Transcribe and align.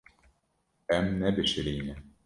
Em 0.95 1.07
nebişirîne. 1.21 1.95